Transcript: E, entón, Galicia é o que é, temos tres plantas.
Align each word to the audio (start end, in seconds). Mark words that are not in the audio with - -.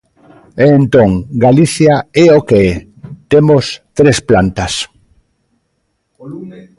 E, 0.63 0.65
entón, 0.79 1.09
Galicia 1.45 1.95
é 2.25 2.27
o 2.39 2.41
que 2.47 2.59
é, 2.71 2.71
temos 3.31 3.65
tres 3.97 4.17
plantas. 4.29 4.73